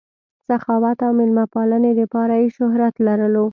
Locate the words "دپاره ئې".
2.01-2.47